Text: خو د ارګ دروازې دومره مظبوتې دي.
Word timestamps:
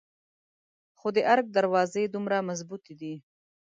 خو 0.97 1.07
د 1.15 1.17
ارګ 1.33 1.45
دروازې 1.57 2.03
دومره 2.13 2.37
مظبوتې 2.49 2.93
دي. 3.01 3.13